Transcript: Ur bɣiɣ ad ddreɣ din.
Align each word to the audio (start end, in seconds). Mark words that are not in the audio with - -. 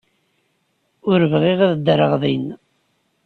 Ur 1.11 1.21
bɣiɣ 1.31 1.59
ad 1.67 1.73
ddreɣ 1.77 2.13
din. 2.21 2.45